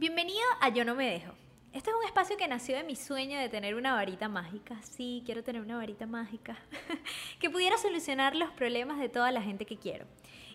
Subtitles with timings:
[0.00, 1.34] Bienvenido a Yo No Me Dejo.
[1.74, 4.80] Este es un espacio que nació de mi sueño de tener una varita mágica.
[4.80, 6.56] Sí, quiero tener una varita mágica.
[7.38, 10.06] que pudiera solucionar los problemas de toda la gente que quiero.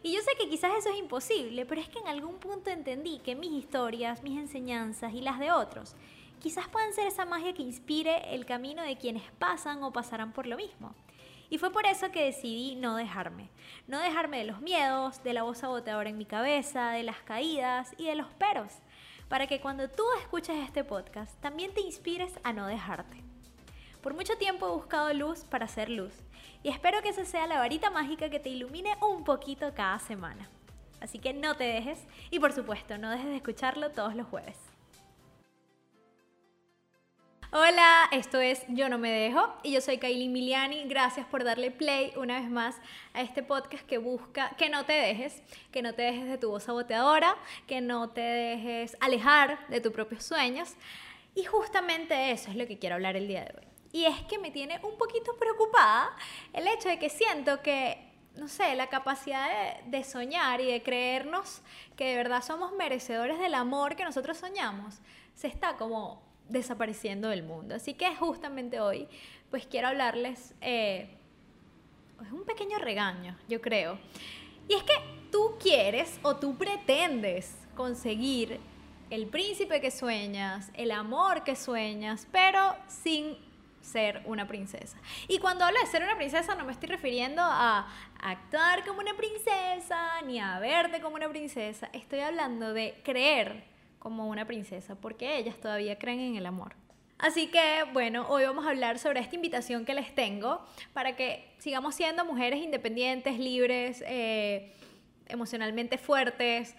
[0.02, 3.20] Y yo sé que quizás eso es imposible, pero es que en algún punto entendí
[3.20, 5.95] que mis historias, mis enseñanzas y las de otros
[6.39, 10.48] quizás puedan ser esa magia que inspire el camino de quienes pasan o pasarán por
[10.48, 10.95] lo mismo.
[11.52, 13.50] Y fue por eso que decidí no dejarme.
[13.88, 17.94] No dejarme de los miedos, de la voz agoteadora en mi cabeza, de las caídas
[17.98, 18.72] y de los peros.
[19.29, 23.23] Para que cuando tú escuches este podcast también te inspires a no dejarte.
[24.02, 26.13] Por mucho tiempo he buscado luz para hacer luz.
[26.61, 30.47] Y espero que esa sea la varita mágica que te ilumine un poquito cada semana.
[31.02, 34.75] Así que no te dejes y por supuesto no dejes de escucharlo todos los jueves.
[37.58, 40.89] Hola, esto es Yo No Me Dejo y yo soy Kylie Miliani.
[40.89, 42.75] Gracias por darle play una vez más
[43.14, 46.50] a este podcast que busca que no te dejes, que no te dejes de tu
[46.50, 50.73] voz saboteadora, que no te dejes alejar de tus propios sueños.
[51.34, 53.67] Y justamente eso es lo que quiero hablar el día de hoy.
[53.94, 56.14] Y es que me tiene un poquito preocupada
[56.52, 59.47] el hecho de que siento que no sé, la capacidad
[59.86, 61.62] de, de, soñar y de creernos
[61.95, 65.00] que de verdad somos merecedores del amor que nosotros soñamos,
[65.36, 67.75] se está como desapareciendo del mundo.
[67.75, 69.07] Así que justamente hoy,
[69.49, 71.09] pues quiero hablarles, eh,
[72.23, 73.99] es un pequeño regaño, yo creo.
[74.67, 74.93] Y es que
[75.31, 78.59] tú quieres o tú pretendes conseguir
[79.09, 83.38] el príncipe que sueñas, el amor que sueñas, pero sin
[83.81, 84.97] ser una princesa.
[85.28, 87.88] Y cuando hablo de ser una princesa no me estoy refiriendo a
[88.19, 93.75] actuar como una princesa, ni a verte como una princesa, estoy hablando de creer
[94.05, 96.75] como una princesa, porque ellas todavía creen en el amor.
[97.17, 101.55] Así que bueno, hoy vamos a hablar sobre esta invitación que les tengo para que
[101.57, 104.71] sigamos siendo mujeres independientes, libres, eh,
[105.25, 106.75] emocionalmente fuertes,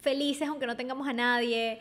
[0.00, 1.78] felices aunque no tengamos a nadie,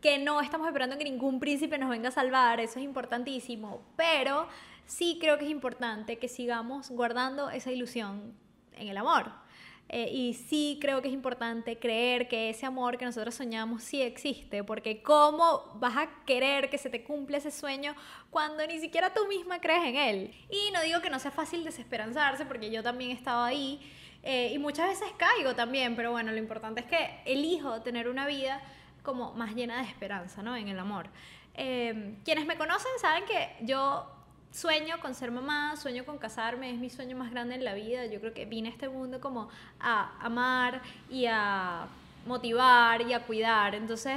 [0.00, 4.48] que no estamos esperando que ningún príncipe nos venga a salvar, eso es importantísimo, pero
[4.86, 8.32] sí creo que es importante que sigamos guardando esa ilusión
[8.72, 9.43] en el amor.
[9.88, 14.00] Eh, y sí creo que es importante creer que ese amor que nosotros soñamos sí
[14.00, 17.94] existe, porque ¿cómo vas a querer que se te cumpla ese sueño
[18.30, 20.34] cuando ni siquiera tú misma crees en él?
[20.48, 23.80] Y no digo que no sea fácil desesperanzarse, porque yo también he estado ahí
[24.22, 28.26] eh, y muchas veces caigo también, pero bueno, lo importante es que elijo tener una
[28.26, 28.62] vida
[29.02, 30.56] como más llena de esperanza, ¿no?
[30.56, 31.08] En el amor.
[31.52, 34.13] Eh, quienes me conocen saben que yo
[34.54, 38.06] sueño con ser mamá, sueño con casarme, es mi sueño más grande en la vida.
[38.06, 39.48] Yo creo que vine a este mundo como
[39.80, 41.88] a amar y a
[42.24, 43.74] motivar y a cuidar.
[43.74, 44.16] Entonces,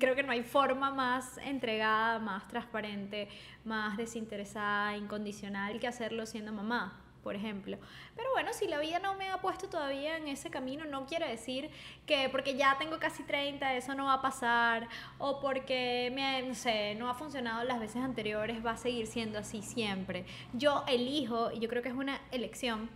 [0.00, 3.28] creo que no hay forma más entregada, más transparente,
[3.64, 7.76] más desinteresada, incondicional que hacerlo siendo mamá por ejemplo.
[8.14, 11.28] Pero bueno, si la vida no me ha puesto todavía en ese camino, no quiere
[11.28, 11.70] decir
[12.06, 14.88] que porque ya tengo casi 30 eso no va a pasar
[15.18, 19.40] o porque me, no sé, no ha funcionado las veces anteriores, va a seguir siendo
[19.40, 20.24] así siempre.
[20.52, 22.88] Yo elijo, y yo creo que es una elección,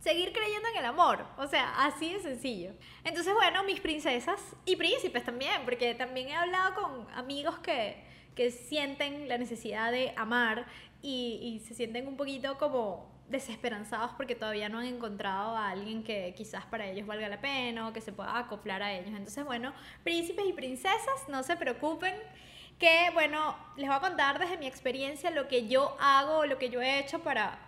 [0.00, 1.26] seguir creyendo en el amor.
[1.36, 2.70] O sea, así de sencillo.
[3.04, 8.02] Entonces, bueno, mis princesas y príncipes también, porque también he hablado con amigos que,
[8.34, 10.64] que sienten la necesidad de amar
[11.02, 16.02] y, y se sienten un poquito como desesperanzados porque todavía no han encontrado a alguien
[16.02, 19.08] que quizás para ellos valga la pena o que se pueda acoplar a ellos.
[19.08, 19.72] Entonces, bueno,
[20.02, 22.14] príncipes y princesas, no se preocupen,
[22.78, 26.70] que bueno, les voy a contar desde mi experiencia lo que yo hago, lo que
[26.70, 27.58] yo he hecho para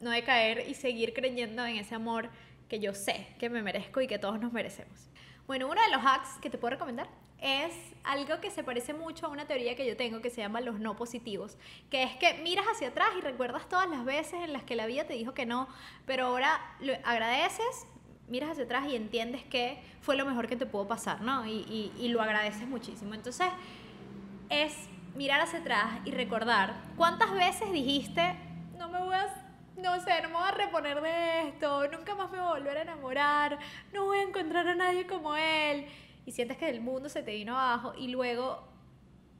[0.00, 2.28] no decaer y seguir creyendo en ese amor
[2.68, 5.08] que yo sé que me merezco y que todos nos merecemos.
[5.46, 7.08] Bueno, uno de los hacks que te puedo recomendar
[7.40, 7.72] es
[8.04, 10.78] algo que se parece mucho a una teoría que yo tengo que se llama los
[10.78, 11.58] no positivos,
[11.90, 14.86] que es que miras hacia atrás y recuerdas todas las veces en las que la
[14.86, 15.68] vida te dijo que no,
[16.06, 17.86] pero ahora lo agradeces,
[18.28, 21.46] miras hacia atrás y entiendes que fue lo mejor que te pudo pasar, ¿no?
[21.46, 23.14] Y, y lo agradeces muchísimo.
[23.14, 23.46] Entonces,
[24.48, 24.72] es
[25.14, 28.34] mirar hacia atrás y recordar cuántas veces dijiste,
[28.78, 29.42] no me voy a
[29.76, 32.78] no sé, no me voy a reponer de esto, nunca más me voy a volver
[32.78, 33.58] a enamorar,
[33.92, 35.86] no voy a encontrar a nadie como él
[36.26, 38.68] y sientes que el mundo se te vino abajo y luego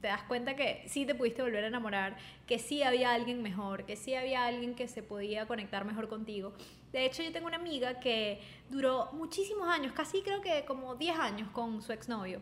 [0.01, 3.85] te das cuenta que sí te pudiste volver a enamorar, que sí había alguien mejor,
[3.85, 6.53] que sí había alguien que se podía conectar mejor contigo.
[6.91, 11.19] De hecho, yo tengo una amiga que duró muchísimos años, casi creo que como 10
[11.19, 12.41] años con su exnovio.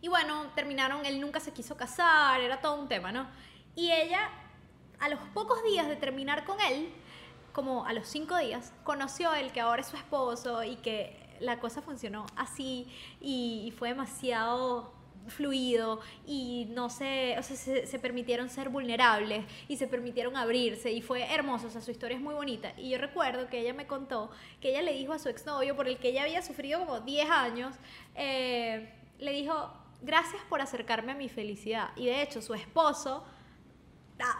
[0.00, 3.28] Y bueno, terminaron, él nunca se quiso casar, era todo un tema, ¿no?
[3.74, 4.28] Y ella,
[5.00, 6.90] a los pocos días de terminar con él,
[7.52, 11.17] como a los 5 días, conoció a él que ahora es su esposo y que
[11.40, 12.86] la cosa funcionó así
[13.20, 14.92] y, fue demasiado
[15.28, 20.90] fluido y no sé, o sea, se, se, permitieron ser vulnerables y se permitieron abrirse
[20.90, 22.72] y fue hermoso, o sea, su historia es muy bonita.
[22.78, 24.30] Y yo recuerdo que ella me contó
[24.60, 27.30] que ella le dijo a su exnovio, por el que ella había sufrido como 10
[27.30, 27.74] años,
[28.14, 29.70] eh, le dijo,
[30.02, 31.90] gracias por acercarme a mi felicidad.
[31.96, 33.24] Y de hecho, su esposo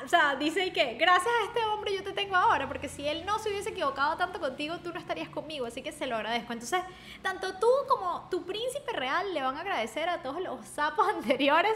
[0.05, 3.25] o sea, dice que gracias a este hombre yo te tengo ahora, porque si él
[3.25, 6.53] no se hubiese equivocado tanto contigo, tú no estarías conmigo, así que se lo agradezco.
[6.53, 6.81] Entonces,
[7.23, 11.75] tanto tú como tu príncipe real le van a agradecer a todos los sapos anteriores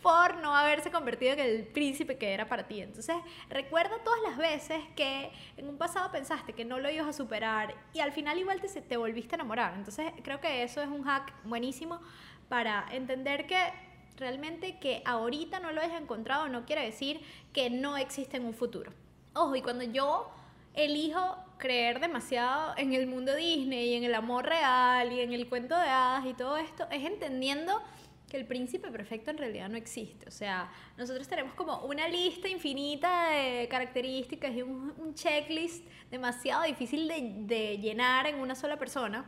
[0.00, 2.80] por no haberse convertido en el príncipe que era para ti.
[2.80, 3.16] Entonces,
[3.50, 7.74] recuerda todas las veces que en un pasado pensaste que no lo ibas a superar
[7.92, 9.74] y al final igual te, te volviste a enamorar.
[9.76, 12.00] Entonces, creo que eso es un hack buenísimo
[12.48, 17.20] para entender que realmente que ahorita no lo hayas encontrado no quiere decir
[17.52, 18.92] que no existe en un futuro.
[19.34, 20.30] Ojo, y cuando yo
[20.74, 25.48] elijo creer demasiado en el mundo Disney y en el amor real y en el
[25.48, 27.80] cuento de hadas y todo esto, es entendiendo
[28.28, 30.26] que el príncipe perfecto en realidad no existe.
[30.26, 37.06] O sea, nosotros tenemos como una lista infinita de características y un, checklist demasiado difícil
[37.06, 39.26] de llenar en una sola persona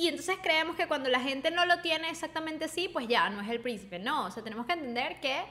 [0.00, 3.42] y entonces creemos que cuando la gente no lo tiene exactamente así, pues ya no
[3.42, 3.98] es el príncipe.
[3.98, 5.44] No, o sea, tenemos que entender que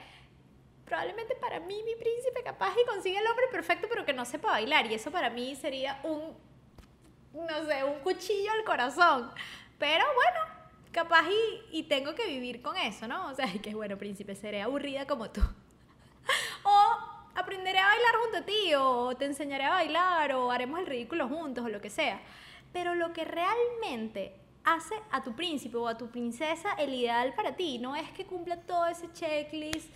[0.86, 4.50] probablemente para mí mi príncipe capaz y consigue el hombre perfecto, pero que no sepa
[4.50, 4.88] bailar.
[4.88, 6.36] Y eso para mí sería un,
[7.32, 9.32] no sé, un cuchillo al corazón.
[9.78, 10.40] Pero bueno,
[10.94, 13.28] capaz y, y tengo que vivir con eso, ¿no?
[13.28, 15.42] O sea, que bueno, príncipe, seré aburrida como tú.
[16.64, 16.98] o
[17.36, 21.28] aprenderé a bailar junto a ti, o te enseñaré a bailar, o haremos el ridículo
[21.28, 22.20] juntos, o lo que sea.
[22.72, 24.34] Pero lo que realmente
[24.64, 27.80] hace a tu príncipe o a tu princesa el ideal para ti.
[27.80, 29.90] No es que cumpla todo ese checklist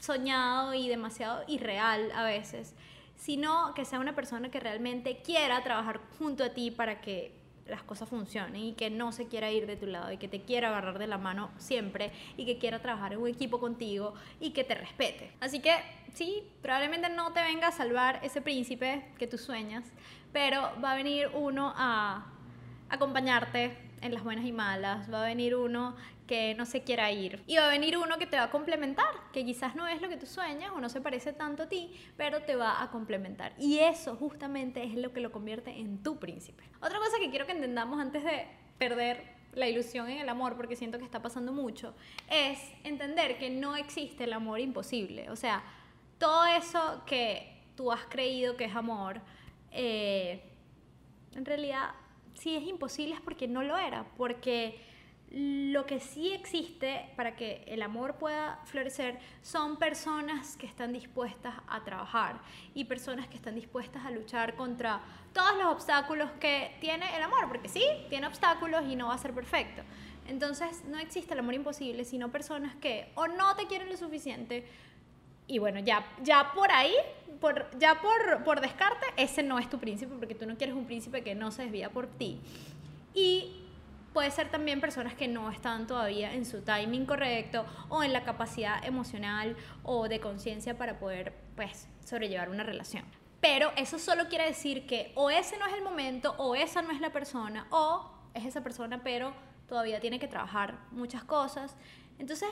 [0.00, 2.74] soñado y demasiado irreal a veces,
[3.16, 7.32] sino que sea una persona que realmente quiera trabajar junto a ti para que
[7.70, 10.42] las cosas funcionen y que no se quiera ir de tu lado y que te
[10.42, 14.50] quiera agarrar de la mano siempre y que quiera trabajar en un equipo contigo y
[14.50, 15.32] que te respete.
[15.40, 15.74] Así que
[16.12, 19.84] sí, probablemente no te venga a salvar ese príncipe que tú sueñas,
[20.32, 22.26] pero va a venir uno a
[22.88, 25.94] acompañarte en las buenas y malas, va a venir uno
[26.30, 29.08] que no se quiera ir y va a venir uno que te va a complementar,
[29.32, 31.92] que quizás no es lo que tú sueñas o no se parece tanto a ti,
[32.16, 33.52] pero te va a complementar.
[33.58, 36.62] Y eso justamente es lo que lo convierte en tu príncipe.
[36.80, 38.46] Otra cosa que quiero que entendamos antes de
[38.78, 39.24] perder
[39.54, 41.96] la ilusión en el amor, porque siento que está pasando mucho,
[42.30, 45.30] es entender que no existe el amor imposible.
[45.30, 45.64] O sea,
[46.18, 49.20] todo eso que tú has creído que es amor,
[49.72, 50.44] eh,
[51.34, 51.90] en realidad
[52.34, 54.89] si es imposible es porque no lo era, porque
[55.30, 61.54] lo que sí existe para que el amor pueda florecer son personas que están dispuestas
[61.68, 62.40] a trabajar
[62.74, 65.00] y personas que están dispuestas a luchar contra
[65.32, 69.18] todos los obstáculos que tiene el amor, porque sí, tiene obstáculos y no va a
[69.18, 69.82] ser perfecto.
[70.26, 74.66] Entonces no existe el amor imposible, sino personas que o no te quieren lo suficiente,
[75.46, 76.94] y bueno, ya, ya por ahí,
[77.40, 80.86] por, ya por, por descarte, ese no es tu príncipe, porque tú no quieres un
[80.86, 82.38] príncipe que no se desvía por ti.
[83.14, 83.64] Y
[84.12, 88.24] puede ser también personas que no están todavía en su timing correcto o en la
[88.24, 93.04] capacidad emocional o de conciencia para poder, pues, sobrellevar una relación.
[93.40, 96.90] Pero eso solo quiere decir que o ese no es el momento, o esa no
[96.90, 99.32] es la persona, o es esa persona, pero
[99.68, 101.74] todavía tiene que trabajar muchas cosas.
[102.18, 102.50] Entonces,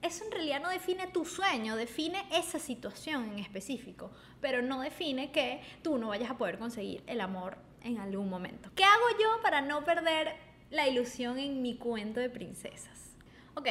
[0.00, 5.32] eso en realidad no define tu sueño, define esa situación en específico, pero no define
[5.32, 8.70] que tú no vayas a poder conseguir el amor en algún momento.
[8.76, 10.36] ¿Qué hago yo para no perder
[10.70, 13.16] la ilusión en mi cuento de princesas?
[13.54, 13.68] Ok,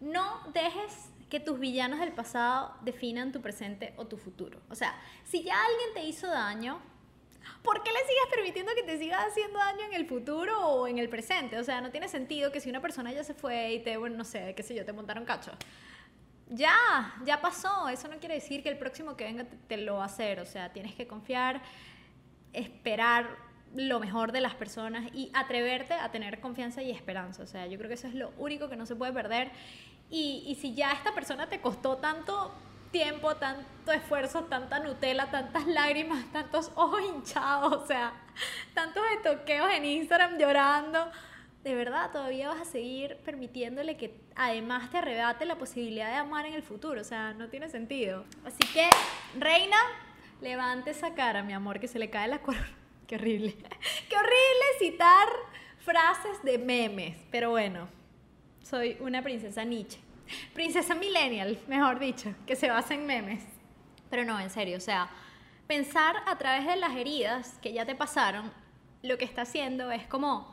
[0.00, 4.60] no dejes que tus villanos del pasado definan tu presente o tu futuro.
[4.68, 6.78] O sea, si ya alguien te hizo daño,
[7.62, 10.98] ¿por qué le sigues permitiendo que te siga haciendo daño en el futuro o en
[10.98, 11.58] el presente?
[11.58, 14.16] O sea, no tiene sentido que si una persona ya se fue y te, bueno,
[14.16, 15.52] no sé, qué sé yo, te montaron cacho.
[16.50, 17.88] Ya, ya pasó.
[17.88, 20.38] Eso no quiere decir que el próximo que venga te, lo va a hacer.
[20.40, 21.62] O sea, tienes que confiar,
[22.52, 23.38] esperar
[23.74, 27.42] lo mejor de las personas y atreverte a tener confianza y esperanza.
[27.42, 29.50] O sea, yo creo que eso es lo único que no se puede perder.
[30.10, 32.52] Y, y si ya esta persona te costó tanto
[32.92, 38.12] tiempo, tanto esfuerzo, tanta Nutella, tantas lágrimas, tantos ojos hinchados, o sea,
[38.74, 41.10] tantos toqueos en Instagram llorando.
[41.64, 46.46] de verdad todavía vas a seguir permitiéndole que además te arrebate la posibilidad de amar
[46.46, 47.00] en el futuro.
[47.00, 48.24] O sea, no tiene sentido.
[48.44, 48.88] Así que,
[49.38, 49.78] reina,
[50.40, 52.81] levante esa cara, mi amor, que se le cae la corona.
[53.12, 53.54] Qué horrible.
[54.08, 55.28] Qué horrible citar
[55.80, 57.14] frases de memes.
[57.30, 57.86] Pero bueno,
[58.62, 59.98] soy una princesa Nietzsche.
[60.54, 63.44] Princesa millennial, mejor dicho, que se basa en memes.
[64.08, 65.10] Pero no, en serio, o sea,
[65.66, 68.50] pensar a través de las heridas que ya te pasaron,
[69.02, 70.50] lo que está haciendo es como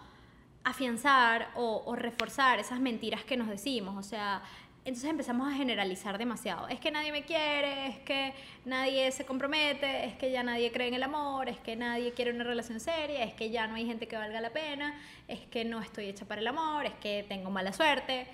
[0.66, 3.96] afianzar o, reforzar esas mentiras que nos decimos.
[3.96, 4.42] O sea,
[4.86, 6.68] entonces empezamos a generalizar demasiado.
[6.68, 8.34] Es que nadie me quiere, es que
[8.66, 12.32] nadie se compromete, es que ya nadie cree en el amor, es que nadie quiere
[12.32, 15.66] una relación seria, es que ya no hay gente que valga la pena, es que
[15.66, 18.28] no estoy hecha para el amor, es que tengo mala suerte,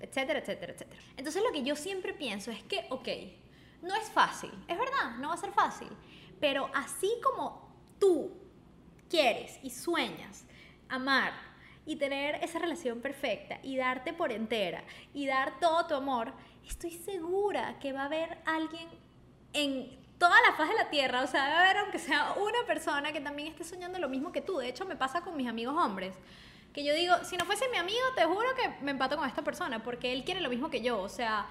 [0.00, 1.00] etcétera, etcétera, etcétera.
[1.16, 3.08] Entonces lo que yo siempre pienso es que, ok,
[3.82, 5.88] no es fácil, es verdad, no va a ser fácil,
[6.40, 8.32] pero así como tú
[9.08, 10.46] quieres y sueñas
[10.88, 11.45] amar
[11.86, 14.82] y tener esa relación perfecta y darte por entera
[15.14, 16.32] y dar todo tu amor,
[16.66, 18.88] estoy segura que va a haber alguien
[19.52, 19.88] en
[20.18, 23.20] toda la faz de la tierra, o sea, a haber aunque sea una persona que
[23.20, 24.58] también esté soñando lo mismo que tú.
[24.58, 26.14] De hecho, me pasa con mis amigos hombres,
[26.72, 29.42] que yo digo, si no fuese mi amigo, te juro que me empato con esta
[29.42, 31.46] persona, porque él quiere lo mismo que yo, o sea,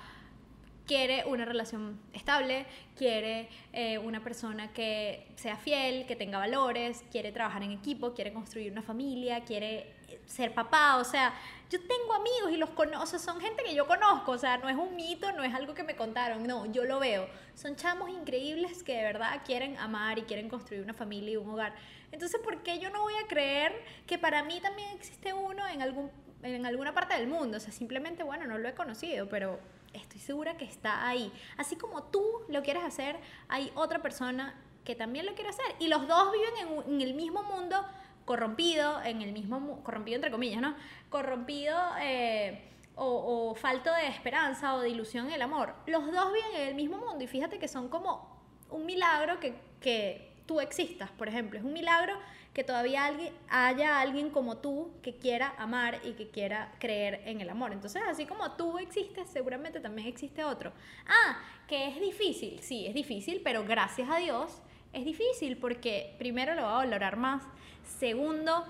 [0.86, 2.66] quiere una relación estable,
[2.96, 8.34] quiere eh, una persona que sea fiel, que tenga valores, quiere trabajar en equipo, quiere
[8.34, 11.34] construir una familia, quiere ser papá, o sea,
[11.70, 14.76] yo tengo amigos y los conozco, son gente que yo conozco, o sea, no es
[14.76, 17.28] un mito, no es algo que me contaron, no, yo lo veo.
[17.56, 21.50] Son chamos increíbles que de verdad quieren amar y quieren construir una familia y un
[21.50, 21.74] hogar.
[22.12, 23.74] Entonces, ¿por qué yo no voy a creer
[24.06, 26.12] que para mí también existe uno en, algún,
[26.44, 27.58] en alguna parte del mundo?
[27.58, 29.60] O sea, simplemente, bueno, no lo he conocido, pero
[29.96, 31.32] estoy segura que está ahí.
[31.58, 35.66] Así como tú lo quieres hacer, hay otra persona que también lo quiere hacer.
[35.80, 37.84] Y los dos viven en, el mismo mundo
[38.26, 40.76] corrompido, en el mismo, corrompido entre comillas, ¿no?
[41.10, 45.76] Corrompido eh, o, o, falto de esperanza o de ilusión en el amor.
[45.88, 48.36] Los dos viven en el mismo mundo y fíjate que son como
[48.70, 51.60] un milagro que, que tú existas, por ejemplo.
[51.60, 52.18] Es un milagro
[52.56, 53.12] que todavía
[53.50, 57.72] haya alguien como tú que quiera amar y que quiera creer en el amor.
[57.72, 60.72] Entonces, así como tú existes, seguramente también existe otro.
[61.06, 66.56] Ah, que es difícil, sí, es difícil, pero gracias a Dios es difícil porque primero
[66.56, 67.44] lo va a valorar más
[67.86, 68.66] Segundo,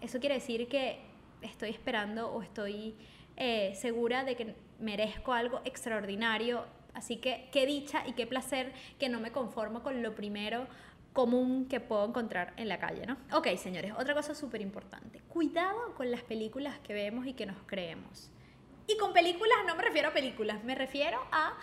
[0.00, 1.00] eso quiere decir que
[1.42, 2.94] estoy esperando o estoy
[3.36, 6.64] eh, segura de que merezco algo extraordinario.
[6.94, 10.68] Así que qué dicha y qué placer que no me conformo con lo primero
[11.14, 13.16] común que puedo encontrar en la calle, ¿no?
[13.32, 15.20] Ok, señores, otra cosa súper importante.
[15.28, 18.30] Cuidado con las películas que vemos y que nos creemos.
[18.86, 21.54] Y con películas no me refiero a películas, me refiero a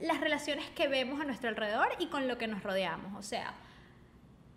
[0.00, 3.16] las relaciones que vemos a nuestro alrededor y con lo que nos rodeamos.
[3.16, 3.54] O sea,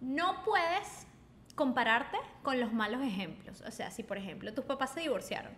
[0.01, 1.05] no puedes
[1.53, 3.61] compararte con los malos ejemplos.
[3.61, 5.53] O sea, si por ejemplo tus papás se divorciaron,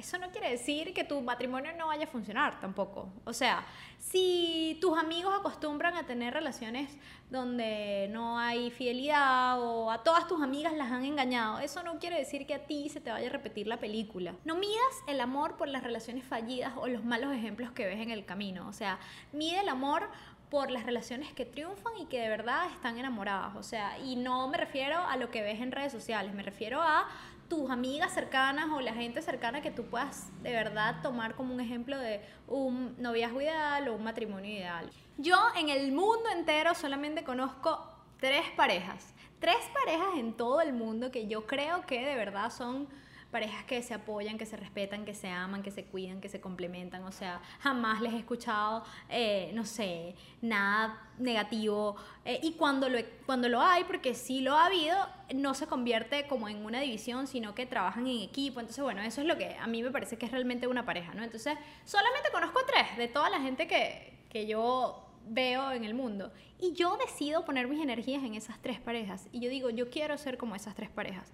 [0.00, 3.08] eso no quiere decir que tu matrimonio no vaya a funcionar tampoco.
[3.24, 3.64] O sea,
[3.98, 6.90] si tus amigos acostumbran a tener relaciones
[7.30, 12.16] donde no hay fidelidad o a todas tus amigas las han engañado, eso no quiere
[12.16, 14.34] decir que a ti se te vaya a repetir la película.
[14.44, 18.10] No midas el amor por las relaciones fallidas o los malos ejemplos que ves en
[18.10, 18.66] el camino.
[18.68, 18.98] O sea,
[19.32, 20.08] mide el amor
[20.50, 23.54] por las relaciones que triunfan y que de verdad están enamoradas.
[23.56, 26.82] O sea, y no me refiero a lo que ves en redes sociales, me refiero
[26.82, 27.06] a
[27.50, 31.60] tus amigas cercanas o la gente cercana que tú puedas de verdad tomar como un
[31.60, 34.88] ejemplo de un noviazgo ideal o un matrimonio ideal.
[35.18, 37.84] Yo en el mundo entero solamente conozco
[38.20, 42.88] tres parejas, tres parejas en todo el mundo que yo creo que de verdad son
[43.30, 46.40] parejas que se apoyan, que se respetan, que se aman, que se cuidan, que se
[46.40, 47.04] complementan.
[47.04, 51.96] O sea, jamás les he escuchado, eh, no sé, nada negativo.
[52.24, 54.96] Eh, y cuando lo, cuando lo hay, porque sí lo ha habido,
[55.34, 58.60] no se convierte como en una división, sino que trabajan en equipo.
[58.60, 61.14] Entonces, bueno, eso es lo que a mí me parece que es realmente una pareja,
[61.14, 61.22] ¿no?
[61.22, 66.32] Entonces, solamente conozco tres de toda la gente que, que yo veo en el mundo.
[66.58, 69.28] Y yo decido poner mis energías en esas tres parejas.
[69.32, 71.32] Y yo digo, yo quiero ser como esas tres parejas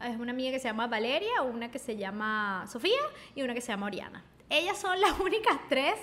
[0.00, 3.00] es una amiga que se llama Valeria, una que se llama Sofía
[3.34, 4.24] y una que se llama Oriana.
[4.50, 5.94] Ellas son las únicas tres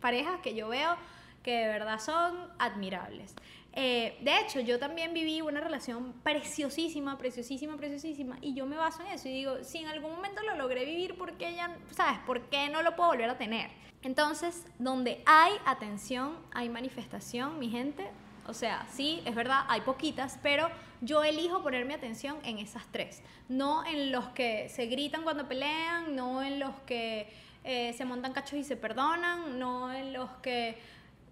[0.00, 0.96] parejas que yo veo
[1.42, 3.34] que de verdad son admirables.
[3.76, 9.02] Eh, de hecho, yo también viví una relación preciosísima, preciosísima, preciosísima, y yo me baso
[9.02, 11.56] en eso y digo, si en algún momento lo logré vivir, ¿por qué
[11.90, 13.70] sabes, por qué no lo puedo volver a tener?
[14.02, 18.08] Entonces, donde hay atención, hay manifestación, mi gente,
[18.46, 20.68] o sea, sí, es verdad, hay poquitas, pero
[21.00, 23.22] yo elijo poner mi atención en esas tres.
[23.48, 27.28] No en los que se gritan cuando pelean, no en los que
[27.64, 30.78] eh, se montan cachos y se perdonan, no en los que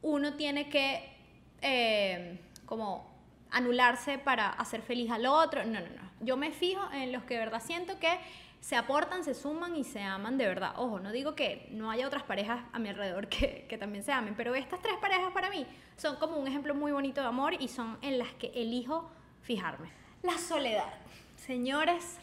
[0.03, 1.09] uno tiene que
[1.61, 3.11] eh, como
[3.51, 5.65] anularse para hacer feliz al otro.
[5.65, 6.11] No, no, no.
[6.21, 8.19] Yo me fijo en los que de verdad siento que
[8.63, 10.75] se aportan, se suman y se aman de verdad.
[10.77, 14.13] Ojo, no digo que no haya otras parejas a mi alrededor que, que, también se
[14.13, 15.67] amen, pero estas tres parejas para mí
[15.97, 19.11] son como un ejemplo muy bonito de amor y son en las que elijo
[19.43, 19.91] fijarme.
[20.23, 20.95] La soledad.
[21.37, 22.19] Señores,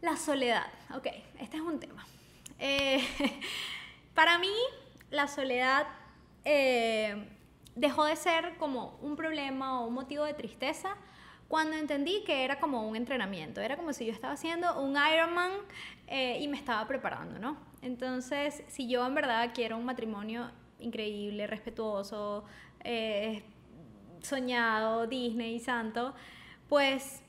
[0.00, 0.68] la soledad.
[0.94, 1.08] Ok,
[1.40, 2.06] este es un tema.
[2.60, 3.04] Eh,
[4.14, 4.54] para mí,
[5.10, 5.88] la soledad
[6.44, 7.36] eh,
[7.74, 10.96] dejó de ser como un problema o un motivo de tristeza
[11.48, 15.52] cuando entendí que era como un entrenamiento, era como si yo estaba haciendo un Ironman
[16.08, 17.56] eh, y me estaba preparando, ¿no?
[17.82, 20.50] Entonces, si yo en verdad quiero un matrimonio
[20.80, 22.44] increíble, respetuoso,
[22.82, 23.42] eh,
[24.22, 26.14] soñado, Disney y santo,
[26.68, 27.22] pues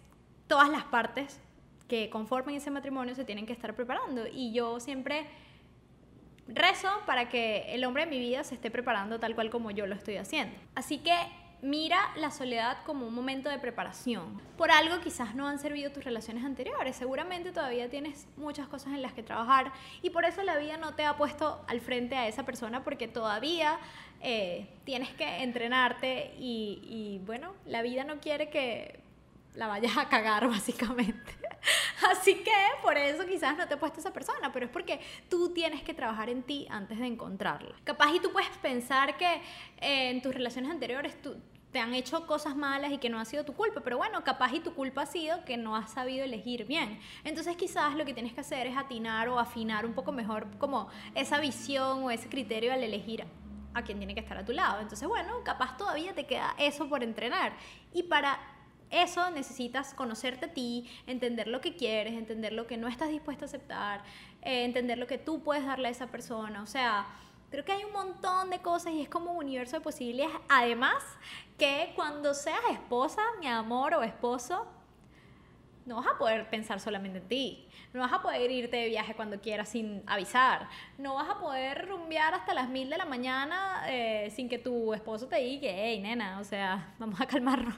[0.48, 1.40] todas las partes
[1.88, 4.26] que conformen ese matrimonio se tienen que estar preparando.
[4.28, 5.28] Y yo siempre
[6.48, 9.86] rezo para que el hombre de mi vida se esté preparando tal cual como yo
[9.86, 10.58] lo estoy haciendo.
[10.76, 11.16] Así que
[11.62, 14.40] mira la soledad como un momento de preparación.
[14.58, 19.02] Por algo quizás no han servido tus relaciones anteriores, seguramente todavía tienes muchas cosas en
[19.02, 19.72] las que trabajar
[20.02, 23.08] y por eso la vida no te ha puesto al frente a esa persona porque
[23.08, 23.80] todavía
[24.22, 29.07] eh, tienes que entrenarte y, y bueno, la vida no quiere que
[29.56, 31.38] la vayas a cagar básicamente.
[32.12, 32.52] Así que
[32.82, 35.00] por eso quizás no te he puesto esa persona, pero es porque
[35.30, 37.76] tú tienes que trabajar en ti antes de encontrarla.
[37.84, 39.42] Capaz y tú puedes pensar que
[39.82, 41.36] eh, en tus relaciones anteriores tú,
[41.72, 44.54] te han hecho cosas malas y que no ha sido tu culpa, pero bueno, capaz
[44.54, 47.00] y tu culpa ha sido que no has sabido elegir bien.
[47.24, 50.90] Entonces quizás lo que tienes que hacer es atinar o afinar un poco mejor como
[51.14, 53.26] esa visión o ese criterio al elegir
[53.74, 54.82] a quien tiene que estar a tu lado.
[54.82, 57.54] Entonces, bueno, capaz todavía te queda eso por entrenar.
[57.94, 58.40] Y para
[58.90, 63.46] eso necesitas conocerte a ti, entender lo que quieres, entender lo que no estás dispuesto
[63.46, 64.04] a aceptar,
[64.42, 66.62] eh, entender lo que tú puedes darle a esa persona.
[66.62, 67.06] O sea,
[67.50, 70.36] creo que hay un montón de cosas y es como un universo de posibilidades.
[70.50, 71.04] Además,
[71.58, 74.68] que cuando seas esposa, mi amor o esposo,
[75.88, 77.68] no vas a poder pensar solamente en ti.
[77.94, 80.68] No vas a poder irte de viaje cuando quieras sin avisar.
[80.98, 84.94] No vas a poder rumbear hasta las mil de la mañana eh, sin que tu
[84.94, 87.74] esposo te diga, hey, nena, o sea, vamos a calmarnos.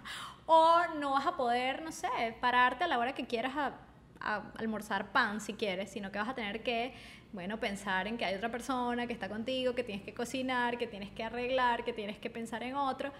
[0.47, 2.09] O no vas a poder, no sé,
[2.41, 3.73] pararte a la hora que quieras a,
[4.19, 6.95] a almorzar pan si quieres, sino que vas a tener que,
[7.31, 10.87] bueno, pensar en que hay otra persona que está contigo, que tienes que cocinar, que
[10.87, 13.11] tienes que arreglar, que tienes que pensar en otro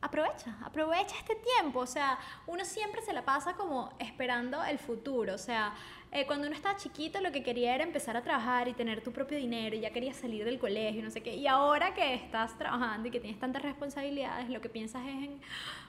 [0.00, 1.80] aprovecha, aprovecha este tiempo.
[1.80, 5.34] O sea, uno siempre se la pasa como esperando el futuro.
[5.34, 5.74] O sea,
[6.16, 9.12] eh, cuando uno estaba chiquito lo que quería era empezar a trabajar y tener tu
[9.12, 11.36] propio dinero y ya quería salir del colegio, no sé qué.
[11.36, 15.40] Y ahora que estás trabajando y que tienes tantas responsabilidades, lo que piensas es en,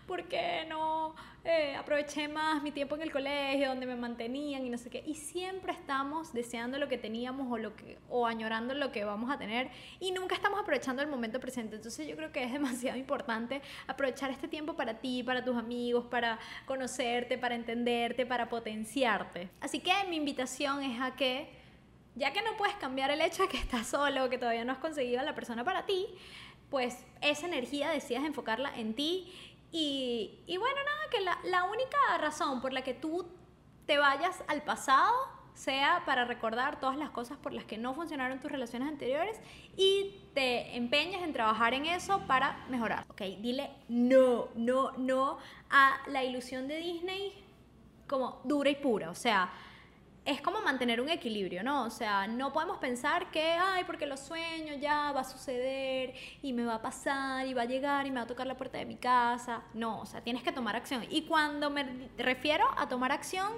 [0.06, 4.70] ¿por qué no eh, aproveché más mi tiempo en el colegio donde me mantenían y
[4.70, 5.02] no sé qué?
[5.08, 9.32] Y siempre estamos deseando lo que teníamos o, lo que, o añorando lo que vamos
[9.32, 9.70] a tener
[10.02, 11.78] y nunca estamos aprovechando el momento presente.
[11.78, 16.06] Entonces yo creo que es demasiado importante aprovechar este tiempo para ti, para tus amigos,
[16.08, 19.50] para conocerte, para entenderte, para potenciarte.
[19.62, 21.50] Así que mi invitación es a que,
[22.16, 24.80] ya que no puedes cambiar el hecho de que estás solo, que todavía no has
[24.80, 26.08] conseguido a la persona para ti,
[26.70, 29.32] pues esa energía decidas enfocarla en ti
[29.72, 33.26] y, y bueno, nada, que la, la única razón por la que tú
[33.86, 35.14] te vayas al pasado
[35.54, 39.40] sea para recordar todas las cosas por las que no funcionaron tus relaciones anteriores
[39.76, 43.06] y te empeñes en trabajar en eso para mejorar.
[43.10, 45.40] Ok, dile no, no, no
[45.72, 47.34] a la ilusión de Disney
[48.08, 49.10] como dura y pura.
[49.10, 49.50] O sea,
[50.28, 51.86] es como mantener un equilibrio, ¿no?
[51.86, 56.52] O sea, no podemos pensar que, ay, porque lo sueño ya va a suceder y
[56.52, 58.78] me va a pasar y va a llegar y me va a tocar la puerta
[58.78, 59.64] de mi casa.
[59.74, 61.06] No, o sea, tienes que tomar acción.
[61.10, 63.54] Y cuando me refiero a tomar acción,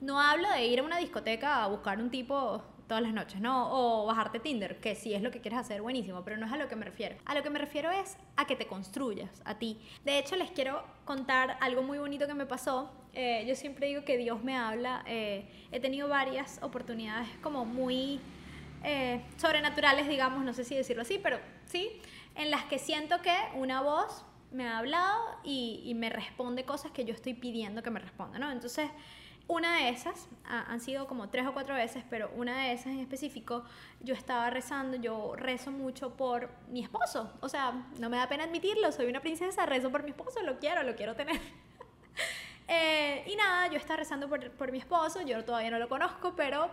[0.00, 3.68] no hablo de ir a una discoteca a buscar un tipo todas las noches, ¿no?
[3.70, 6.56] O bajarte Tinder, que si es lo que quieres hacer, buenísimo, pero no es a
[6.56, 7.16] lo que me refiero.
[7.26, 9.78] A lo que me refiero es a que te construyas a ti.
[10.04, 12.90] De hecho, les quiero contar algo muy bonito que me pasó.
[13.12, 15.04] Eh, yo siempre digo que Dios me habla.
[15.06, 18.20] Eh, he tenido varias oportunidades como muy
[18.82, 22.00] eh, sobrenaturales, digamos, no sé si decirlo así, pero sí,
[22.34, 26.90] en las que siento que una voz me ha hablado y, y me responde cosas
[26.92, 28.50] que yo estoy pidiendo que me responda, ¿no?
[28.50, 28.88] Entonces,
[29.48, 33.00] una de esas, han sido como tres o cuatro veces, pero una de esas en
[33.00, 33.64] específico,
[34.00, 37.32] yo estaba rezando, yo rezo mucho por mi esposo.
[37.40, 40.58] O sea, no me da pena admitirlo, soy una princesa, rezo por mi esposo, lo
[40.58, 41.40] quiero, lo quiero tener.
[42.70, 46.34] Eh, y nada, yo estaba rezando por, por mi esposo, yo todavía no lo conozco,
[46.36, 46.68] pero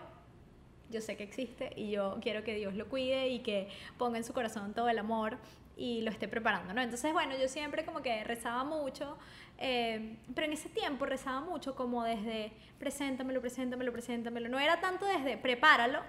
[0.90, 4.24] yo sé que existe y yo quiero que Dios lo cuide y que ponga en
[4.24, 5.38] su corazón todo el amor
[5.76, 6.80] y lo esté preparando, ¿no?
[6.80, 9.18] Entonces, bueno, yo siempre como que rezaba mucho
[9.58, 14.48] eh, pero en ese tiempo rezaba mucho como desde preséntamelo, preséntamelo, preséntamelo.
[14.48, 16.00] No era tanto desde prepáralo,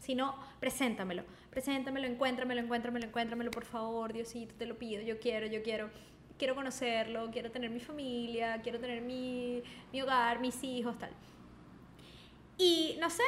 [0.00, 5.62] sino preséntamelo, preséntamelo, encuéntramelo, encuéntramelo, encuéntramelo, por favor, Diosito, te lo pido, yo quiero, yo
[5.62, 5.90] quiero.
[6.38, 11.10] quiero conocerlo, quiero tener mi familia, quiero tener mi, mi hogar, mis hijos, tal.
[12.56, 13.24] Y no sé,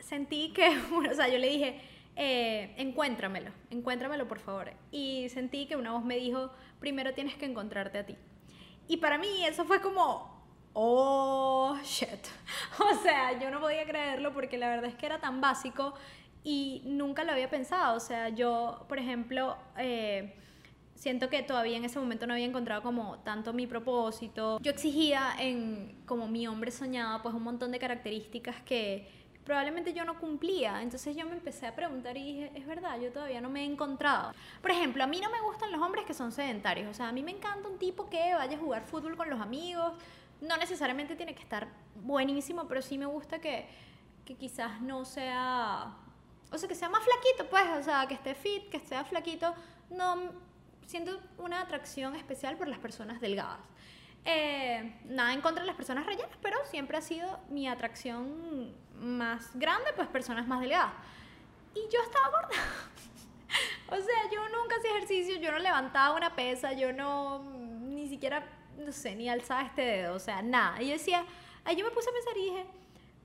[0.00, 0.68] sentí que,
[1.10, 1.80] o sea, yo le dije,
[2.16, 4.72] eh, encuéntramelo, encuéntramelo por favor.
[4.90, 6.50] Y sentí que una voz me dijo,
[6.80, 8.16] primero tienes que encontrarte a ti.
[8.88, 12.26] Y para mí eso fue como, oh, shit.
[12.78, 15.94] O sea, yo no podía creerlo porque la verdad es que era tan básico
[16.42, 17.96] y nunca lo había pensado.
[17.96, 20.34] O sea, yo, por ejemplo, eh,
[20.94, 24.58] siento que todavía en ese momento no había encontrado como tanto mi propósito.
[24.62, 30.04] Yo exigía en como mi hombre soñaba pues un montón de características que probablemente yo
[30.04, 30.82] no cumplía.
[30.82, 33.64] Entonces yo me empecé a preguntar y dije, es verdad, yo todavía no me he
[33.64, 34.32] encontrado.
[34.60, 36.90] Por ejemplo, a mí no me gustan los hombres que son sedentarios.
[36.90, 39.40] O sea, a mí me encanta un tipo que vaya a jugar fútbol con los
[39.40, 39.94] amigos.
[40.42, 43.66] No necesariamente tiene que estar buenísimo, pero sí me gusta que,
[44.26, 45.96] que quizás no sea
[46.52, 49.54] o sea, que sea más flaquito, pues, o sea, que esté fit, que sea flaquito,
[49.90, 50.32] no
[50.86, 53.58] siento una atracción especial por las personas delgadas.
[54.28, 59.50] Eh, nada en contra de las personas rellenas, pero siempre ha sido mi atracción más
[59.54, 60.92] grande, pues personas más delgadas.
[61.74, 62.48] Y yo estaba gorda.
[63.88, 67.38] o sea, yo nunca hacía ejercicio, yo no levantaba una pesa, yo no,
[67.82, 68.44] ni siquiera,
[68.76, 70.82] no sé, ni alzaba este dedo, o sea, nada.
[70.82, 71.24] Y yo decía,
[71.64, 72.66] ahí yo me puse a pensar y dije,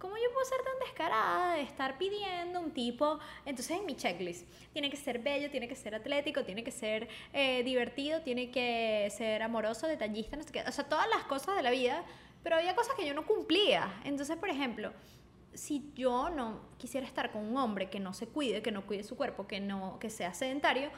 [0.01, 3.19] ¿cómo yo puedo ser tan descarada de estar pidiendo un tipo?
[3.45, 7.07] Entonces en mi checklist, tiene que ser bello, tiene que ser atlético, tiene que ser
[7.31, 10.63] eh, divertido, tiene que ser amoroso, detallista, no sé qué.
[10.67, 12.03] O sea, todas las cosas de la vida,
[12.41, 14.01] pero había cosas que yo no cumplía.
[14.03, 14.91] Entonces, por ejemplo,
[15.53, 19.03] si yo no quisiera estar con un hombre que no se cuide, que no cuide
[19.03, 20.89] su cuerpo, que, no, que sea sedentario,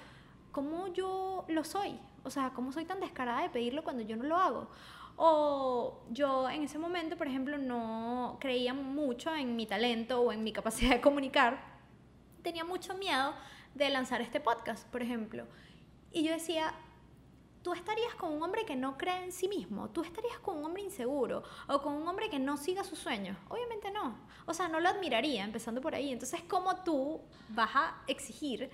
[0.53, 1.99] ¿cómo yo lo soy?
[2.23, 4.69] O sea, ¿cómo soy tan descarada de pedirlo cuando yo no lo hago?
[5.15, 10.43] O yo en ese momento, por ejemplo, no creía mucho en mi talento o en
[10.43, 11.59] mi capacidad de comunicar.
[12.41, 13.33] Tenía mucho miedo
[13.73, 15.45] de lanzar este podcast, por ejemplo.
[16.11, 16.73] Y yo decía,
[17.63, 20.65] tú estarías con un hombre que no cree en sí mismo, tú estarías con un
[20.65, 23.37] hombre inseguro o con un hombre que no siga sus sueños.
[23.49, 24.17] Obviamente no.
[24.45, 26.11] O sea, no lo admiraría, empezando por ahí.
[26.11, 28.69] Entonces, ¿cómo tú vas a exigir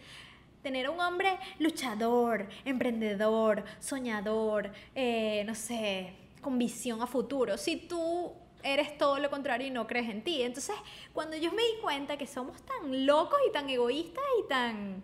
[0.61, 7.57] tener un hombre luchador, emprendedor, soñador, eh, no sé, con visión a futuro.
[7.57, 10.41] Si tú eres todo lo contrario y no crees en ti.
[10.41, 10.75] Entonces,
[11.13, 15.03] cuando yo me di cuenta que somos tan locos y tan egoístas y tan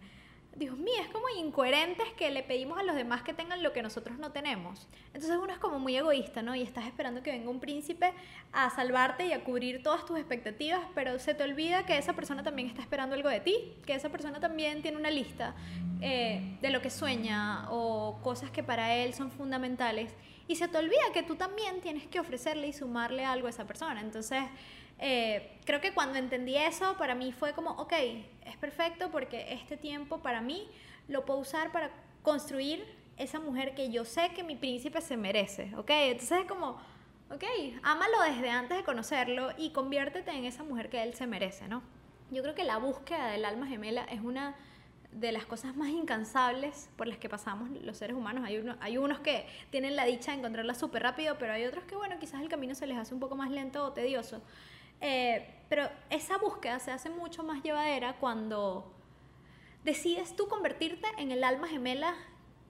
[0.55, 3.81] Dios mío, es como incoherentes que le pedimos a los demás que tengan lo que
[3.81, 4.87] nosotros no tenemos.
[5.07, 6.55] Entonces uno es como muy egoísta, ¿no?
[6.55, 8.13] Y estás esperando que venga un príncipe
[8.53, 12.41] a salvarte y a cubrir todas tus expectativas, pero se te olvida que esa persona
[12.41, 15.55] también está esperando algo de ti, que esa persona también tiene una lista
[15.99, 20.13] eh, de lo que sueña o cosas que para él son fundamentales.
[20.47, 23.65] Y se te olvida que tú también tienes que ofrecerle y sumarle algo a esa
[23.65, 24.01] persona.
[24.01, 24.43] Entonces
[24.99, 27.93] eh, creo que cuando entendí eso, para mí fue como, ok,
[28.45, 30.67] es perfecto porque este tiempo para mí
[31.07, 32.85] lo puedo usar para construir
[33.17, 35.89] esa mujer que yo sé que mi príncipe se merece, ¿ok?
[35.89, 36.77] Entonces es como,
[37.29, 37.43] ok,
[37.83, 41.81] ámalo desde antes de conocerlo y conviértete en esa mujer que él se merece, ¿no?
[42.31, 44.55] Yo creo que la búsqueda del alma gemela es una
[45.15, 48.43] de las cosas más incansables por las que pasamos los seres humanos.
[48.45, 51.85] Hay, uno, hay unos que tienen la dicha de encontrarla súper rápido, pero hay otros
[51.85, 54.41] que, bueno, quizás el camino se les hace un poco más lento o tedioso.
[54.99, 58.93] Eh, pero esa búsqueda se hace mucho más llevadera cuando
[59.83, 62.13] decides tú convertirte en el alma gemela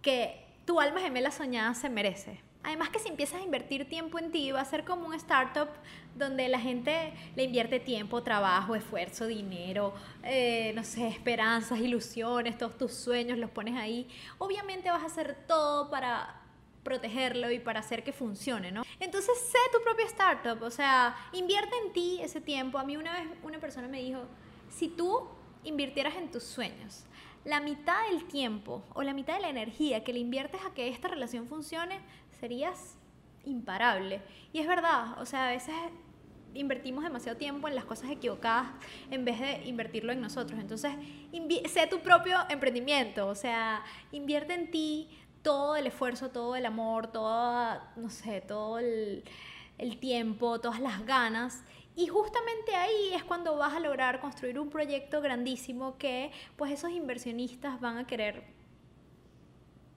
[0.01, 2.41] que tu alma gemela soñada se merece.
[2.65, 5.69] Además que si empiezas a invertir tiempo en ti, va a ser como un startup
[6.15, 12.75] donde la gente le invierte tiempo, trabajo, esfuerzo, dinero, eh, no sé, esperanzas, ilusiones, todos
[12.75, 14.07] tus sueños los pones ahí.
[14.39, 16.41] Obviamente vas a hacer todo para
[16.81, 18.83] protegerlo y para hacer que funcione, ¿no?
[18.99, 22.79] Entonces, sé tu propia startup, o sea, invierte en ti ese tiempo.
[22.79, 24.21] A mí una vez una persona me dijo,
[24.71, 25.27] si tú
[25.63, 27.05] invirtieras en tus sueños,
[27.45, 30.87] la mitad del tiempo o la mitad de la energía que le inviertes a que
[30.87, 31.99] esta relación funcione,
[32.39, 32.97] serías
[33.45, 34.21] imparable.
[34.53, 35.75] Y es verdad, o sea, a veces
[36.55, 38.67] invertimos demasiado tiempo en las cosas equivocadas
[39.11, 40.59] en vez de invertirlo en nosotros.
[40.59, 40.93] Entonces,
[41.69, 45.09] sé tu propio emprendimiento, o sea, invierte en ti,
[45.41, 49.23] todo el esfuerzo, todo el amor, todo, no sé, todo el,
[49.99, 51.63] tiempo, todas las ganas.
[51.95, 56.91] Y justamente ahí es cuando vas a lograr construir un proyecto grandísimo que pues esos
[56.91, 58.43] inversionistas van a querer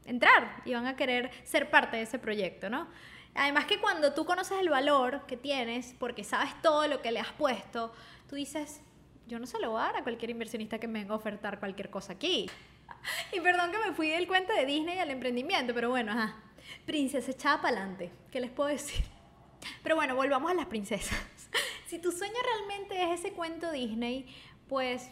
[0.08, 2.88] entrar y van a querer ser parte de ese proyecto, ¿no?
[3.34, 7.20] Además que cuando tú conoces el valor que tienes, porque sabes todo lo que le
[7.20, 7.92] has puesto,
[8.28, 8.80] tú dices,
[9.28, 11.58] yo no se lo voy a dar a cualquier inversionista que me venga a ofertar
[11.58, 12.50] cualquier cosa aquí.
[13.32, 16.36] y perdón que me fui del cuento de Disney al emprendimiento, pero bueno, ajá.
[16.84, 18.10] Princesa echada para adelante.
[18.30, 19.04] ¿Qué les puedo decir?
[19.82, 21.18] Pero bueno, volvamos a las princesas.
[21.86, 24.26] si tu sueño realmente es ese cuento Disney,
[24.68, 25.08] pues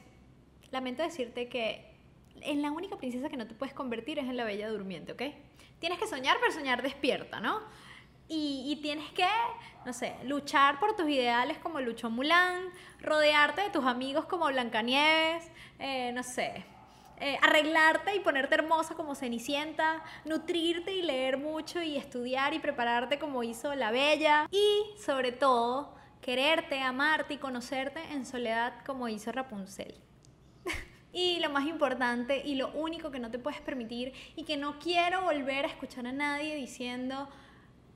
[0.70, 1.95] lamento decirte que
[2.42, 5.22] en la única princesa que no te puedes convertir es en la bella durmiente, ¿ok?
[5.78, 7.60] Tienes que soñar, pero soñar despierta, ¿no?
[8.28, 9.28] Y, tienes que,
[9.84, 12.70] no sé, luchar por tus ideales como luchó Mulan,
[13.00, 16.64] rodearte de tus amigos como Blancanieves, eh, no sé,
[17.18, 23.18] eh, arreglarte y ponerte hermosa como Cenicienta, nutrirte y leer mucho y estudiar y prepararte
[23.18, 29.32] como hizo la Bella y sobre todo quererte, amarte y conocerte en soledad como hizo
[29.32, 29.94] Rapunzel.
[31.16, 34.78] y lo más importante y lo único que no te puedes permitir y que no
[34.78, 37.26] quiero volver a escuchar a nadie diciendo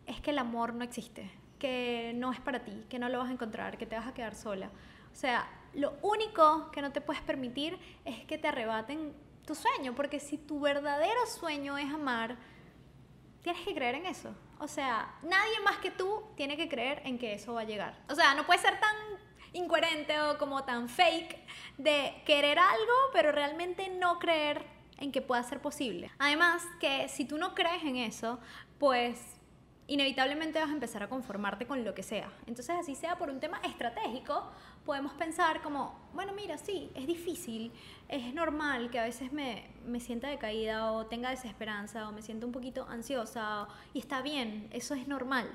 [0.07, 3.29] es que el amor no existe, que no es para ti, que no lo vas
[3.29, 4.71] a encontrar, que te vas a quedar sola.
[5.13, 9.13] O sea, lo único que no te puedes permitir es que te arrebaten
[9.45, 12.39] tu sueño, porque si tu verdadero sueño es amar,
[13.43, 14.35] tienes que creer en eso.
[14.61, 18.03] O sea, nadie más que tú tiene que creer en que eso va a llegar.
[18.09, 18.97] O sea, no puede ser tan
[19.53, 21.39] incoherente o como tan fake
[21.79, 24.65] de querer algo, pero realmente no creer
[24.99, 26.11] en que pueda ser posible.
[26.19, 28.39] Además, que si tú no crees en eso,
[28.79, 29.41] pues
[29.91, 32.31] inevitablemente vas a empezar a conformarte con lo que sea.
[32.47, 34.49] Entonces, así sea por un tema estratégico,
[34.85, 37.73] podemos pensar como, bueno, mira, sí, es difícil,
[38.09, 42.47] es normal que a veces me, me sienta decaída o tenga desesperanza o me sienta
[42.47, 45.51] un poquito ansiosa y está bien, eso es normal.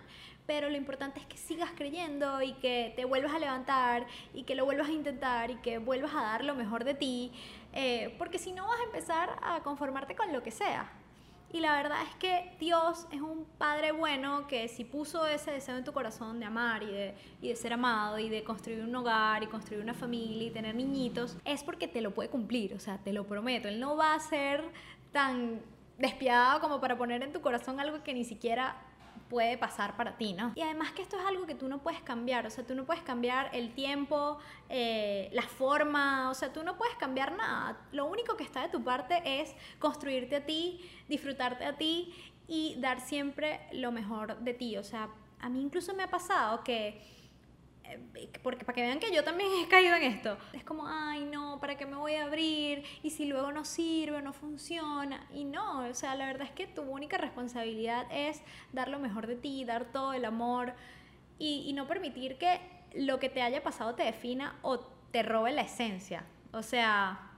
[0.45, 4.55] Pero lo importante es que sigas creyendo y que te vuelvas a levantar y que
[4.55, 7.31] lo vuelvas a intentar y que vuelvas a dar lo mejor de ti,
[7.73, 10.91] eh, porque si no vas a empezar a conformarte con lo que sea.
[11.51, 15.77] Y la verdad es que Dios es un Padre bueno que si puso ese deseo
[15.77, 18.93] en tu corazón de amar y de, y de ser amado y de construir un
[18.93, 22.79] hogar y construir una familia y tener niñitos, es porque te lo puede cumplir, o
[22.79, 23.69] sea, te lo prometo.
[23.69, 24.65] Él no va a ser
[25.13, 25.61] tan
[25.97, 28.75] despiadado como para poner en tu corazón algo que ni siquiera
[29.29, 30.53] puede pasar para ti, ¿no?
[30.55, 32.85] Y además que esto es algo que tú no puedes cambiar, o sea, tú no
[32.85, 34.37] puedes cambiar el tiempo,
[34.69, 37.77] eh, la forma, o sea, tú no puedes cambiar nada.
[37.91, 42.13] Lo único que está de tu parte es construirte a ti, disfrutarte a ti
[42.47, 44.77] y dar siempre lo mejor de ti.
[44.77, 45.09] O sea,
[45.39, 47.01] a mí incluso me ha pasado que
[48.43, 50.37] porque para que vean que yo también he caído en esto.
[50.53, 52.83] Es como, ay, no, ¿para qué me voy a abrir?
[53.03, 55.27] Y si luego no sirve, no funciona.
[55.33, 58.41] Y no, o sea, la verdad es que tu única responsabilidad es
[58.73, 60.73] dar lo mejor de ti, dar todo el amor
[61.39, 62.59] y, y no permitir que
[62.93, 66.25] lo que te haya pasado te defina o te robe la esencia.
[66.51, 67.31] O sea,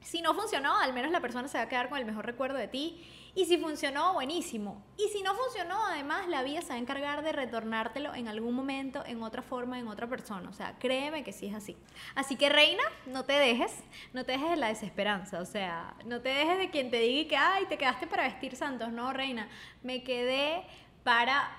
[0.00, 2.58] si no funcionó, al menos la persona se va a quedar con el mejor recuerdo
[2.58, 3.04] de ti
[3.36, 4.84] y si funcionó, buenísimo.
[4.96, 8.54] Y si no funcionó, además la vida se va a encargar de retornártelo en algún
[8.54, 10.48] momento, en otra forma, en otra persona.
[10.48, 11.76] O sea, créeme que sí es así.
[12.14, 13.72] Así que reina, no te dejes,
[14.12, 15.40] no te dejes de la desesperanza.
[15.40, 18.54] O sea, no te dejes de quien te diga que, ay, te quedaste para vestir
[18.54, 18.92] santos.
[18.92, 19.48] No, reina,
[19.82, 20.62] me quedé
[21.02, 21.50] para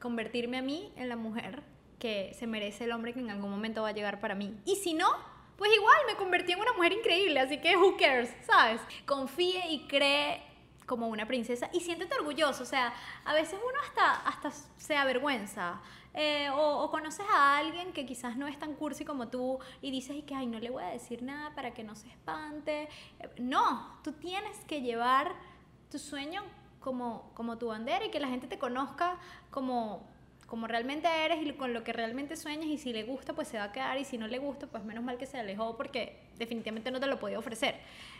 [0.00, 1.62] convertirme a mí en la mujer
[1.98, 4.56] que se merece el hombre que en algún momento va a llegar para mí.
[4.64, 5.08] Y si no,
[5.56, 8.80] pues igual me convertí en una mujer increíble, así que who cares, ¿sabes?
[9.06, 10.53] Confíe y cree
[10.86, 12.92] como una princesa y siéntete orgulloso, o sea,
[13.24, 15.80] a veces uno hasta, hasta se avergüenza.
[16.16, 20.14] Eh, o, conoces a alguien que quizás no es tan cursi como tú y dices
[20.14, 23.30] y que ay no le voy a decir nada para que no se espante eh,
[23.38, 25.34] no tú tienes que llevar
[25.90, 26.44] tu sueño
[26.78, 29.16] como, como tu bandera y que la gente te conozca
[29.50, 30.06] como
[30.46, 33.58] como realmente eres y con lo que realmente sueñas y si le gusta pues se
[33.58, 36.18] va a quedar y si no le gusta pues menos mal que se alejó porque
[36.38, 37.76] definitivamente no te lo podía ofrecer.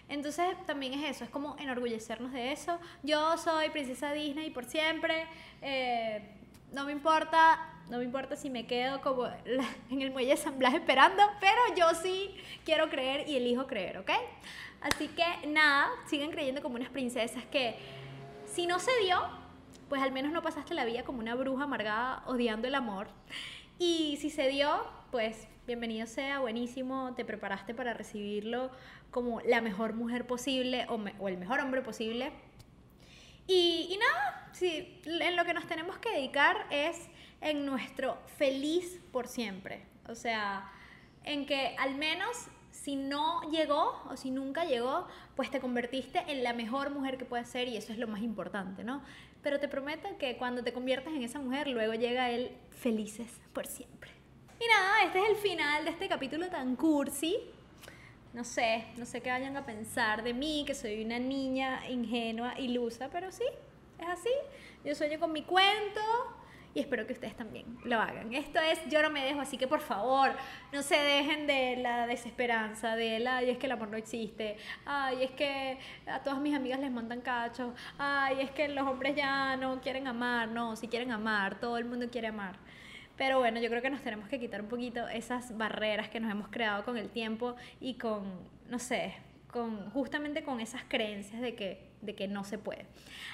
[0.09, 2.79] Entonces también es eso, es como enorgullecernos de eso.
[3.03, 5.27] Yo soy princesa Disney por siempre,
[5.63, 6.23] eh,
[6.73, 7.59] no me importa,
[7.89, 9.27] no me importa si me quedo como
[9.91, 12.35] en el muelle de San Blas esperando, pero yo sí
[12.65, 14.11] quiero creer y elijo creer, ¿ok?
[14.81, 17.77] Así que nada, siguen creyendo como unas princesas que
[18.47, 19.19] si no se dio,
[19.95, 23.07] pues al menos no pasaste la vida como una bruja amargada odiando el amor.
[23.79, 28.73] Y si se dio, pues bienvenido sea, buenísimo, te preparaste para recibirlo
[29.13, 32.33] como la mejor mujer posible o, el mejor hombre posible.
[33.47, 37.09] Y, y nada, sí, en lo que nos tenemos que dedicar es
[37.41, 39.87] en nuestro feliz por siempre.
[40.09, 40.73] O sea,
[41.23, 46.43] en que al menos si no llegó o si nunca llegó, pues te convertiste en
[46.43, 49.01] la mejor mujer que puedes ser y eso es lo más importante, ¿no?
[49.45, 53.67] Pero te prometo que cuando te conviertas en esa mujer, luego llega él felices por
[53.67, 54.11] siempre.
[54.59, 57.37] Y nada, este es el final de este capítulo tan cursi.
[58.33, 62.59] No sé, no sé qué vayan a pensar de mí, que soy una niña ingenua,
[62.59, 63.45] ilusa, pero sí,
[63.99, 64.31] es así.
[64.83, 66.01] Yo sueño con mi cuento,
[66.75, 68.35] y espero que ustedes también lo hagan.
[68.35, 70.33] Esto es Yo no me dejo, así que por favor,
[70.73, 74.57] no se dejen de la desesperanza, de la, ay, es que el amor no existe,
[74.85, 79.15] ay, es que a todas mis amigas les mandan cachos, ay, es que los hombres
[79.15, 82.57] ya no quieren amar, no, si quieren amar, todo el mundo quiere amar.
[83.17, 86.31] Pero bueno, yo creo que nos tenemos que quitar un poquito esas barreras que nos
[86.31, 88.25] hemos creado con el tiempo y con,
[88.69, 89.15] no sé,
[89.53, 92.87] con, justamente con esas creencias de que, de que no se puede.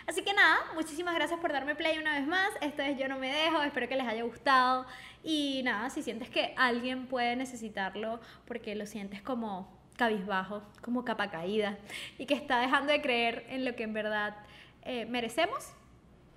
[0.06, 2.50] Así que nada, muchísimas gracias por darme play una vez más.
[2.60, 4.86] Esto es Yo No Me Dejo, espero que les haya gustado.
[5.22, 11.30] Y nada, si sientes que alguien puede necesitarlo porque lo sientes como cabizbajo, como capa
[11.30, 11.76] caída,
[12.16, 14.34] y que está dejando de creer en lo que en verdad
[14.82, 15.72] eh, merecemos,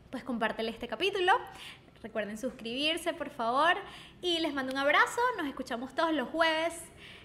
[0.10, 1.32] pues compártele este capítulo.
[2.04, 3.76] Recuerden suscribirse, por favor.
[4.22, 5.22] Y les mando un abrazo.
[5.38, 6.74] Nos escuchamos todos los jueves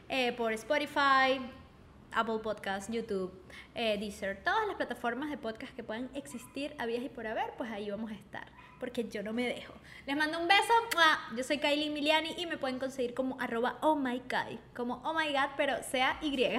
[0.09, 1.41] eh, por Spotify,
[2.13, 3.33] Apple Podcasts, YouTube,
[3.75, 7.71] eh, Deezer, todas las plataformas de podcast que puedan existir, habías y por haber, pues
[7.71, 8.47] ahí vamos a estar,
[8.81, 9.75] porque yo no me dejo.
[10.07, 10.73] Les mando un beso,
[11.37, 15.15] yo soy Kylie Miliani y me pueden conseguir como arroba oh my God, como oh
[15.15, 16.59] my God, pero sea Y.